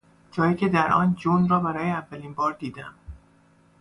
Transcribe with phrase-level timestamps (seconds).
[0.31, 2.93] جایی که در آن جون را برای اولین بار دیدم